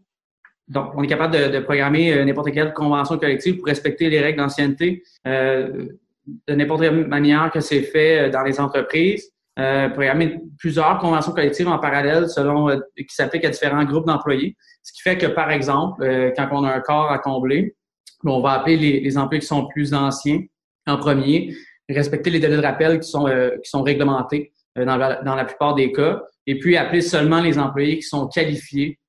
[0.68, 4.38] Donc, on est capable de, de programmer n'importe quelle convention collective pour respecter les règles
[4.38, 9.30] d'ancienneté de n'importe quelle manière que c'est fait dans les entreprises.
[9.58, 14.56] Euh, programmer plusieurs conventions collectives en parallèle selon qui s'appliquent à différents groupes d'employés.
[14.82, 16.02] Ce qui fait que, par exemple,
[16.34, 17.76] quand on a un corps à combler,
[18.24, 20.40] on va appeler les, les employés qui sont plus anciens
[20.86, 21.54] en premier,
[21.88, 25.34] respecter les délais de rappel qui sont, euh, qui sont réglementés euh, dans, la, dans
[25.34, 29.03] la plupart des cas, et puis appeler seulement les employés qui sont qualifiés euh,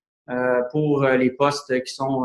[0.71, 2.23] pour les postes qui sont,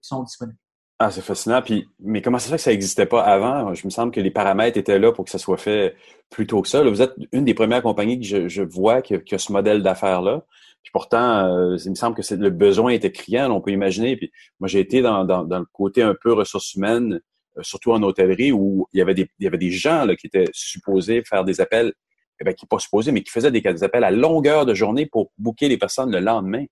[0.00, 0.58] qui sont disponibles.
[0.98, 1.62] Ah, c'est fascinant.
[1.62, 3.72] Puis, mais comment ça fait que ça n'existait pas avant?
[3.72, 5.96] Je me semble que les paramètres étaient là pour que ça soit fait
[6.28, 6.82] plus tôt que ça.
[6.82, 10.44] vous êtes une des premières compagnies que je, vois qui a, ce modèle d'affaires-là.
[10.82, 14.16] Puis pourtant, il me semble que le besoin était criant, on peut imaginer.
[14.16, 17.20] Puis moi, j'ai été dans, dans, le côté un peu ressources humaines
[17.58, 20.14] euh, surtout en hôtellerie, où il y avait des, il y avait des gens là,
[20.14, 21.92] qui étaient supposés faire des appels,
[22.40, 25.06] eh bien, qui pas supposés, mais qui faisaient des, des, appels à longueur de journée
[25.06, 26.64] pour booker les personnes le lendemain.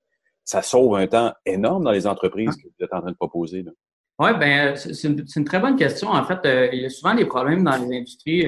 [0.49, 2.57] Ça sauve un temps énorme dans les entreprises ah.
[2.57, 3.65] que vous êtes en train de proposer.
[4.19, 6.09] Oui, ben c'est une, une, très bonne question.
[6.09, 8.47] En fait, euh, il y a souvent des problèmes dans les industries,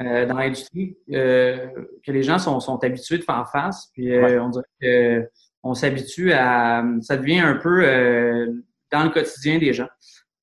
[0.00, 3.90] euh, dans l'industrie, que les gens sont, sont, habitués de faire face.
[3.92, 5.28] Puis on dirait que
[5.62, 7.84] on s'habitue à, ça devient un peu
[8.90, 9.88] dans le quotidien des gens.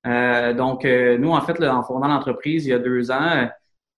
[0.06, 3.32] Euh, donc, euh, nous, en fait, là, en fondant l'entreprise il y a deux ans,
[3.32, 3.46] euh,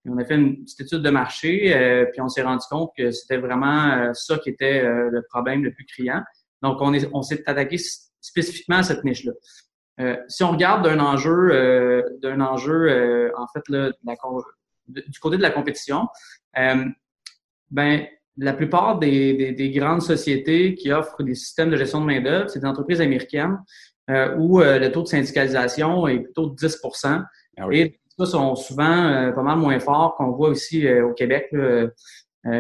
[0.10, 3.38] on a fait une petite étude de marché, puis on s'est rendu compte que c'était
[3.38, 6.24] vraiment ça qui était le problème le plus criant.
[6.62, 7.78] Donc, on est, on s'est attaqué
[8.22, 9.34] spécifiquement à cette niche-là.
[10.28, 13.92] si on regarde d'un enjeu, d'un enjeu, en fait, là,
[14.88, 16.08] du côté de la compétition,
[17.72, 18.06] ben
[18.38, 22.22] la plupart des, des, des, grandes sociétés qui offrent des systèmes de gestion de main
[22.22, 23.58] d'œuvre, c'est des entreprises américaines
[24.10, 26.82] euh, où euh, le taux de syndicalisation est plutôt de 10
[27.58, 31.50] ah Et les sont souvent euh, pas mal moins forts qu'on voit aussi au Québec,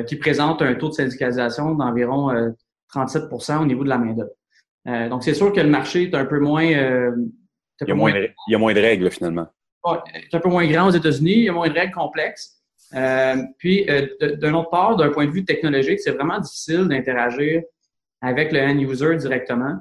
[0.07, 2.53] qui présentent un taux de syndicalisation d'environ
[2.93, 5.09] 37% au niveau de la main-d'œuvre.
[5.09, 6.63] donc, c'est sûr que le marché est un peu moins.
[6.63, 9.47] il, y a moins, de, il y a moins de règles, finalement.
[9.83, 9.97] Ouais,
[10.29, 12.61] c'est un peu moins grand aux États-Unis, il y a moins de règles complexes.
[13.57, 17.63] puis, d'un autre part, d'un point de vue technologique, c'est vraiment difficile d'interagir
[18.21, 19.77] avec le end-user directement.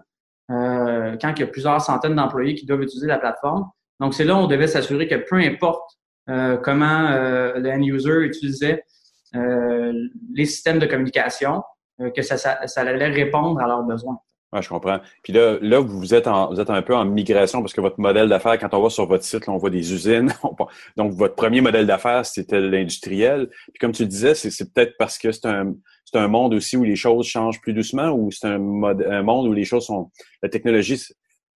[0.51, 3.71] Euh, quand il y a plusieurs centaines d'employés qui doivent utiliser la plateforme.
[4.01, 8.25] Donc, c'est là où on devait s'assurer que peu importe euh, comment euh, le end-user
[8.25, 8.85] utilisait
[9.33, 11.63] les systèmes de communication,
[12.09, 14.19] que ça, ça, ça, allait répondre à leurs besoins.
[14.53, 14.99] Oui, je comprends.
[15.23, 18.01] Puis là, là vous, êtes en, vous êtes un peu en migration parce que votre
[18.01, 20.33] modèle d'affaires, quand on va sur votre site, là, on voit des usines.
[20.97, 23.49] Donc, votre premier modèle d'affaires, c'était l'industriel.
[23.49, 26.83] Puis comme tu disais, c'est peut-être parce que c'est un, c'est un monde aussi où
[26.83, 30.11] les choses changent plus doucement ou c'est un, un monde où les choses sont...
[30.43, 31.01] La technologie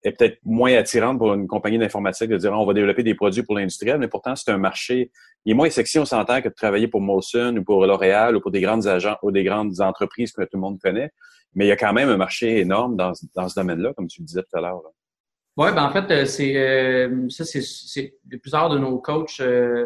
[0.03, 3.43] est peut-être moins attirante pour une compagnie d'informatique de dire on va développer des produits
[3.43, 5.11] pour l'industriel, mais pourtant c'est un marché.
[5.45, 8.41] Il est moins sexy, on s'entend, que de travailler pour Molson ou pour L'Oréal ou
[8.41, 11.11] pour des grandes agents ou des grandes entreprises que tout le monde connaît.
[11.55, 14.21] Mais il y a quand même un marché énorme dans, dans ce domaine-là, comme tu
[14.21, 14.81] le disais tout à l'heure.
[15.55, 19.85] Oui, ben en fait, euh, c'est euh, ça, c'est plusieurs de nos coachs, euh,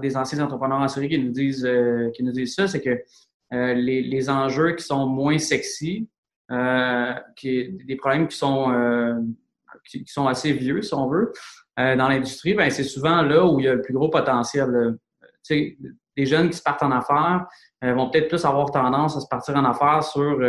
[0.00, 1.68] des anciens entrepreneurs en série qui nous disent
[2.14, 3.02] qui nous disent ça, c'est que
[3.52, 6.08] les, les, enjeux qui sont moins sexy,
[6.52, 9.14] euh, qui, des problèmes qui sont, euh,
[9.84, 11.32] qui, sont assez vieux, si on veut,
[11.76, 14.96] dans l'industrie, ben, c'est souvent là où il y a le plus gros potentiel.
[15.22, 15.78] Tu sais,
[16.16, 17.44] les jeunes qui se partent en affaires
[17.82, 20.40] vont peut-être plus avoir tendance à se partir en affaires sur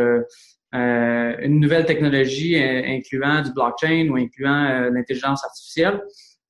[0.72, 6.02] une nouvelle technologie incluant du blockchain ou incluant l'intelligence artificielle.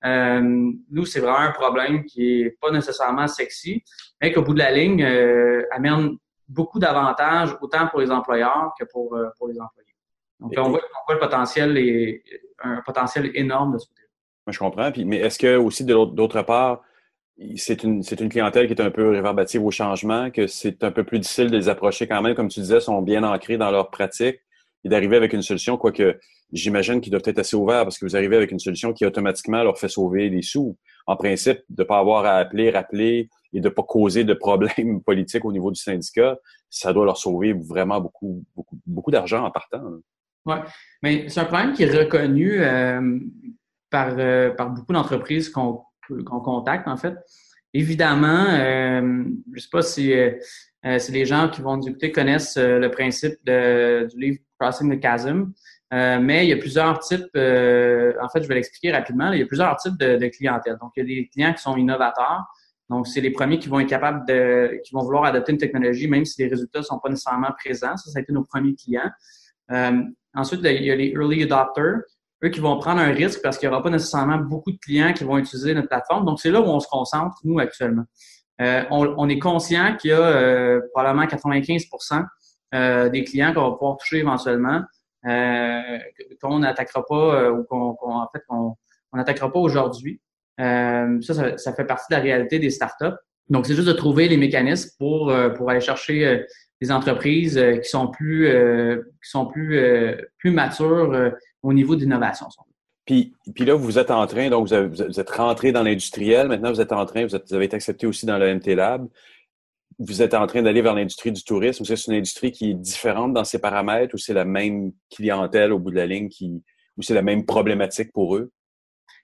[0.03, 3.83] nous, c'est vraiment un problème qui est pas nécessairement sexy,
[4.21, 5.03] mais qu'au bout de la ligne
[5.71, 9.87] amène beaucoup d'avantages, autant pour les employeurs que pour, euh, pour les employés.
[10.39, 12.23] Donc, on voit, on voit, le potentiel est
[12.63, 14.07] un potentiel énorme de ce côté-là.
[14.45, 14.91] Moi, je comprends.
[14.91, 16.81] Puis, mais est-ce que aussi, d'autre part,
[17.55, 20.91] c'est une, c'est une clientèle qui est un peu réverbative au changement, que c'est un
[20.91, 23.71] peu plus difficile de les approcher quand même, comme tu disais, sont bien ancrés dans
[23.71, 24.39] leur pratique
[24.83, 26.17] et d'arriver avec une solution, quoique
[26.51, 29.63] j'imagine qu'ils doivent être assez ouverts parce que vous arrivez avec une solution qui automatiquement
[29.63, 30.77] leur fait sauver des sous.
[31.05, 35.01] En principe, de ne pas avoir à appeler, rappeler, et de pas causer de problèmes
[35.05, 36.37] politiques au niveau du syndicat,
[36.69, 39.81] ça doit leur sauver vraiment beaucoup, beaucoup, beaucoup d'argent en partant.
[40.47, 40.55] Oui,
[41.03, 43.19] mais c'est un problème qui est reconnu euh,
[43.89, 45.83] par, euh, par beaucoup d'entreprises qu'on
[46.25, 47.15] contacte, en fait.
[47.73, 50.13] Évidemment, euh, je ne sais pas si,
[50.99, 55.01] si les gens qui vont nous écouter connaissent le principe de, du livre Crossing the
[55.03, 55.51] Chasm,
[55.91, 59.45] mais il y a plusieurs types, en fait, je vais l'expliquer rapidement, il y a
[59.45, 60.77] plusieurs types de, de clientèle.
[60.79, 62.45] Donc, il y a des clients qui sont innovateurs,
[62.89, 66.07] donc, c'est les premiers qui vont être capables de, qui vont vouloir adopter une technologie,
[66.07, 67.97] même si les résultats ne sont pas nécessairement présents.
[67.97, 69.11] Ça, ça a été nos premiers clients.
[69.71, 70.01] Euh,
[70.33, 71.99] ensuite, il y a les early adopters,
[72.43, 75.11] eux qui vont prendre un risque parce qu'il n'y aura pas nécessairement beaucoup de clients
[75.11, 76.25] qui vont utiliser notre plateforme.
[76.25, 78.05] Donc, c'est là où on se concentre, nous, actuellement.
[78.61, 82.25] Euh, on, on, est conscient qu'il y a euh, probablement 95%
[82.73, 84.81] euh, des clients qu'on va pouvoir toucher éventuellement
[86.41, 88.77] qu'on n'attaquera pas ou qu'on, en fait, qu'on
[89.13, 90.21] n'attaquera pas aujourd'hui.
[90.57, 93.15] Ça, ça, fait partie de la réalité des startups.
[93.49, 96.45] Donc, c'est juste de trouver les mécanismes pour, pour aller chercher
[96.81, 98.49] des entreprises qui sont plus,
[99.23, 99.81] qui sont plus,
[100.37, 101.31] plus matures
[101.63, 102.47] au niveau d'innovation.
[103.07, 106.49] Puis, puis là, vous êtes en train, donc vous, êtes rentré dans l'industriel.
[106.49, 109.07] Maintenant, vous êtes en train, vous, avez été accepté aussi dans le MT Lab.
[109.97, 111.85] Vous êtes en train d'aller vers l'industrie du tourisme.
[111.85, 115.79] C'est une industrie qui est différente dans ses paramètres ou c'est la même clientèle au
[115.79, 116.61] bout de la ligne qui,
[116.97, 118.51] ou c'est la même problématique pour eux?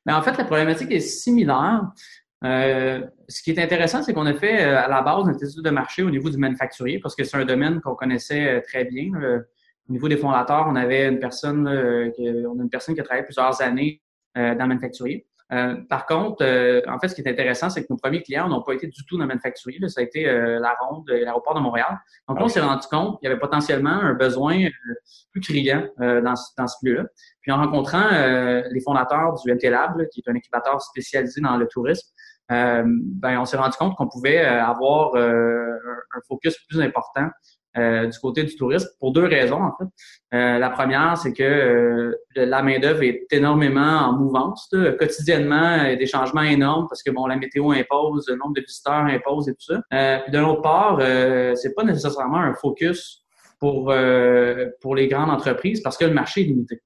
[0.05, 1.91] Mais en fait, la problématique est similaire.
[2.43, 5.63] Euh, ce qui est intéressant, c'est qu'on a fait euh, à la base une étude
[5.63, 8.83] de marché au niveau du manufacturier parce que c'est un domaine qu'on connaissait euh, très
[8.83, 9.11] bien.
[9.89, 13.01] Au niveau des fondateurs, on avait une personne, euh, qui, on a une personne qui
[13.01, 14.01] a travaillé plusieurs années
[14.37, 15.27] euh, dans le manufacturier.
[15.53, 16.43] Euh, par contre,
[16.87, 19.05] en fait, ce qui est intéressant, c'est que nos premiers clients n'ont pas été du
[19.05, 19.79] tout dans le manufacturier.
[19.87, 21.99] ça a été la ronde et l'aéroport de Montréal.
[22.27, 24.67] Donc là, on s'est rendu compte qu'il y avait potentiellement un besoin
[25.31, 27.05] plus criant dans, dans ce lieu-là.
[27.41, 31.67] Puis en rencontrant les fondateurs du MT Lab, qui est un incubateur spécialisé dans le
[31.67, 32.07] tourisme,
[32.49, 37.29] ben, on s'est rendu compte qu'on pouvait avoir un focus plus important
[37.77, 40.37] euh, du côté du tourisme pour deux raisons en fait.
[40.37, 44.69] Euh, la première, c'est que euh, la main d'œuvre est énormément en mouvance.
[44.99, 48.53] Quotidiennement, il y a des changements énormes parce que bon, la météo impose, le nombre
[48.53, 50.19] de visiteurs impose et tout ça.
[50.23, 50.99] puis d'un autre part,
[51.55, 53.23] c'est pas nécessairement un focus
[53.59, 53.93] pour
[54.81, 56.81] pour les grandes entreprises parce que le marché est limité.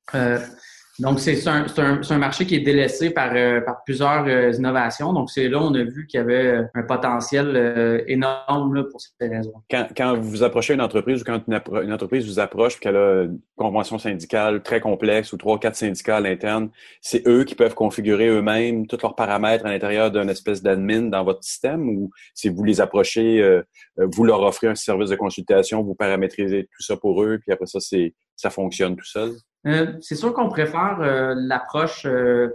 [1.00, 5.14] Donc, c'est un, un, un, marché qui est délaissé par, euh, par plusieurs euh, innovations.
[5.14, 9.00] Donc, c'est là on a vu qu'il y avait euh, un potentiel énorme là, pour
[9.00, 9.54] ces raisons.
[9.70, 13.40] Quand, quand vous approchez une entreprise ou quand une, entreprise vous approche qu'elle a une
[13.56, 16.70] convention syndicale très complexe ou trois, quatre syndicats à l'interne,
[17.02, 21.24] c'est eux qui peuvent configurer eux-mêmes tous leurs paramètres à l'intérieur d'une espèce d'admin dans
[21.24, 23.62] votre système ou si vous les approchez,
[23.98, 27.68] vous leur offrez un service de consultation, vous paramétrisez tout ça pour eux, puis après
[27.68, 29.36] ça, c'est ça fonctionne tout seul?
[29.68, 32.50] Euh, c'est sûr qu'on préfère euh, l'approche euh,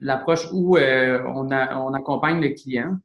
[0.00, 2.96] l'approche où on, on accompagne le client.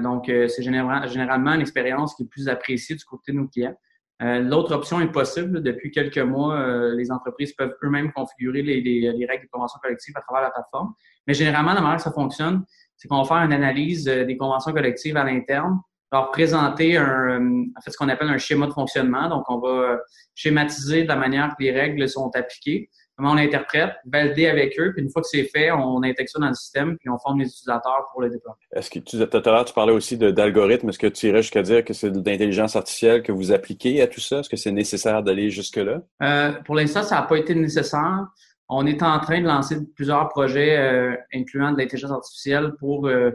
[0.00, 3.76] donc, c'est généralement une expérience qui est plus appréciée du côté de nos clients.
[4.20, 5.62] L'autre option est possible.
[5.62, 10.22] Depuis quelques mois, les entreprises peuvent eux-mêmes configurer les, les, règles de convention collective à
[10.22, 10.94] travers la plateforme.
[11.26, 12.64] Mais généralement, la manière que ça fonctionne,
[12.96, 15.78] c'est qu'on va faire une analyse des conventions collectives à l'interne
[16.14, 17.40] leur présenter un,
[17.76, 19.28] en fait, ce qu'on appelle un schéma de fonctionnement.
[19.28, 19.98] Donc, on va
[20.34, 24.92] schématiser de la manière que les règles sont appliquées, comment on l'interprète, valider avec eux,
[24.92, 27.40] puis une fois que c'est fait, on intègre ça dans le système, puis on forme
[27.40, 28.56] les utilisateurs pour le déploiement.
[28.72, 30.88] Est-ce que tu, tout à l'heure, tu parlais aussi d'algorithmes.
[30.88, 34.06] Est-ce que tu irais jusqu'à dire que c'est de l'intelligence artificielle que vous appliquez à
[34.06, 34.40] tout ça?
[34.40, 36.02] Est-ce que c'est nécessaire d'aller jusque-là?
[36.22, 38.26] Euh, pour l'instant, ça n'a pas été nécessaire.
[38.68, 43.12] On est en train de lancer plusieurs projets euh, incluant de l'intelligence artificielle pour euh,
[43.12, 43.30] euh,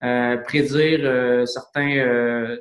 [0.00, 2.56] prédire euh, certains, euh,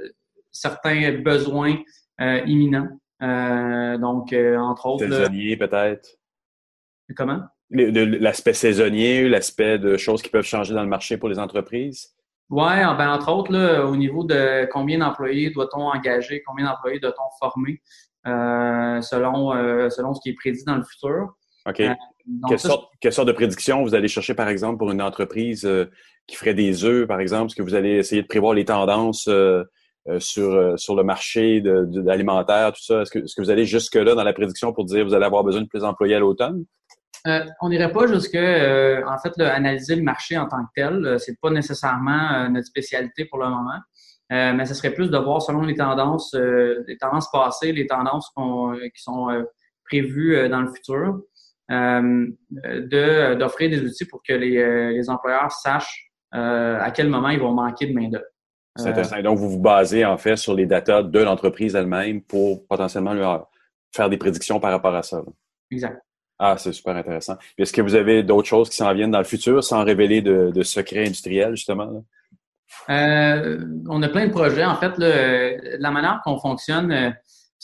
[0.51, 1.75] certains besoins
[2.19, 2.89] imminents.
[3.21, 5.05] donc, entre autres.
[5.05, 6.17] Saisonnier, peut-être.
[7.15, 7.41] Comment?
[7.69, 12.15] L'aspect saisonnier, l'aspect de choses qui peuvent changer dans le marché pour les entreprises?
[12.49, 16.99] Oui, ah, ben, entre autres, là, au niveau de combien d'employés doit-on engager, combien d'employés
[16.99, 17.81] doit-on former
[18.23, 21.35] selon, selon ce qui est prédit dans le futur.
[21.67, 21.81] OK.
[22.47, 25.67] Quelle, sorte, quelle, sorte, de prédiction vous allez chercher, par exemple, pour une entreprise
[26.27, 27.47] qui ferait des œufs, par exemple?
[27.47, 29.63] Est-ce que vous allez essayer de prévoir les tendances euh,
[30.07, 33.01] euh, sur, euh, sur le marché de, alimentaire, tout ça?
[33.01, 35.25] Est-ce que, est que vous allez jusque-là dans la prédiction pour dire que vous allez
[35.25, 36.65] avoir besoin de plus d'employés à l'automne?
[37.59, 41.19] on n'irait pas jusque, en fait, analyser le marché en tant que tel.
[41.19, 43.79] c'est pas nécessairement notre spécialité pour le moment.
[44.29, 48.29] mais ce serait plus de voir selon les tendances, les tendances passées, les tendances
[48.95, 49.43] qui sont
[49.85, 51.21] prévues dans le futur,
[51.69, 56.05] de d'offrir des outils pour que les, les employeurs sachent
[56.35, 58.25] euh, à quel moment ils vont manquer de main-d'œuvre.
[58.75, 59.21] C'est intéressant.
[59.21, 63.49] Donc, vous vous basez en fait sur les datas de l'entreprise elle-même pour potentiellement leur
[63.93, 65.21] faire des prédictions par rapport à ça.
[65.71, 66.01] Exact.
[66.37, 67.37] Ah, c'est super intéressant.
[67.57, 70.63] Est-ce que vous avez d'autres choses qui s'en viennent dans le futur sans révéler de,
[70.63, 72.03] secrets industriels, justement?
[72.89, 74.65] Euh, on a plein de projets.
[74.65, 77.11] En fait, la manière qu'on fonctionne, euh,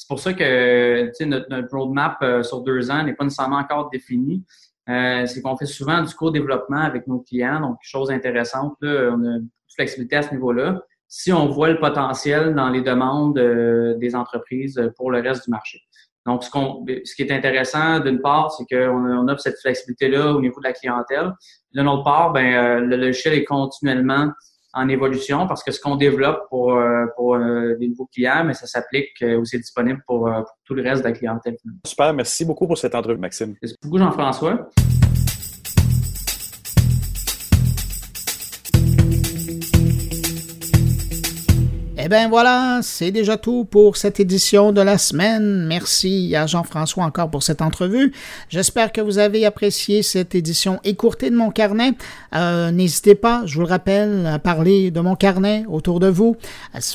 [0.02, 4.44] c'est pour ça que notre, notre roadmap sur deux ans n'est pas nécessairement encore défini.
[4.90, 7.60] Euh, c'est qu'on fait souvent du co-développement avec nos clients.
[7.62, 10.82] Donc, chose intéressante, là, on a une flexibilité à ce niveau-là.
[11.08, 15.52] Si on voit le potentiel dans les demandes euh, des entreprises pour le reste du
[15.52, 15.80] marché.
[16.26, 20.42] Donc, ce, qu'on, ce qui est intéressant, d'une part, c'est qu'on on cette flexibilité-là au
[20.42, 21.32] niveau de la clientèle.
[21.74, 24.32] D'une autre part, ben, euh, le logiciel est continuellement
[24.74, 28.54] en évolution parce que ce qu'on développe pour, euh, pour euh, des nouveaux clients, mais
[28.54, 30.30] ça s'applique euh, aussi disponible pour,
[30.66, 31.58] tout le reste de la clientèle.
[31.86, 33.56] Super, merci beaucoup pour cette entrevue, Maxime.
[33.62, 34.70] Merci beaucoup, Jean-François.
[42.12, 45.66] Bien voilà, c'est déjà tout pour cette édition de la semaine.
[45.66, 48.12] Merci à Jean-François encore pour cette entrevue.
[48.50, 51.94] J'espère que vous avez apprécié cette édition écourtée de mon carnet.
[52.36, 56.36] Euh, n'hésitez pas, je vous le rappelle, à parler de mon carnet autour de vous.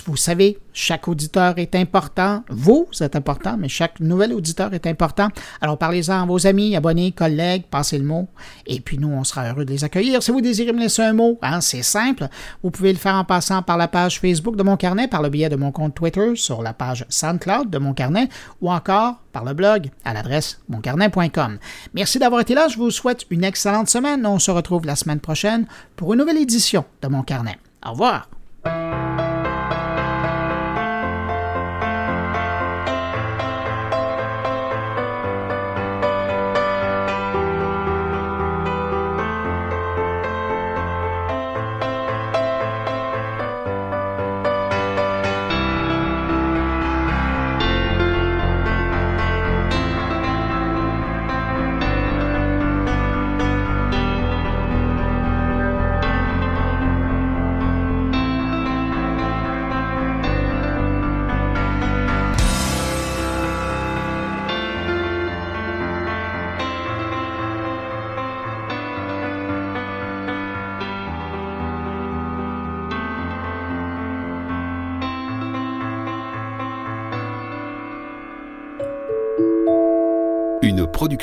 [0.04, 2.44] Vous savez, chaque auditeur est important.
[2.50, 5.28] Vous êtes important, mais chaque nouvel auditeur est important.
[5.62, 8.28] Alors parlez-en à vos amis, abonnés, collègues, passez le mot.
[8.66, 10.22] Et puis nous, on sera heureux de les accueillir.
[10.22, 12.28] Si vous désirez me laisser un mot, hein, c'est simple.
[12.62, 15.30] Vous pouvez le faire en passant par la page Facebook de mon carnet, par le
[15.30, 18.28] biais de mon compte Twitter, sur la page SoundCloud de mon carnet,
[18.60, 21.56] ou encore par le blog à l'adresse moncarnet.com.
[21.94, 22.68] Merci d'avoir été là.
[22.68, 24.26] Je vous souhaite une excellente semaine.
[24.26, 25.64] On se retrouve la semaine prochaine
[25.96, 27.56] pour une nouvelle édition de mon carnet.
[27.82, 28.28] Au revoir.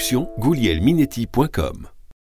[0.03, 1.92] Production goulielminetti.com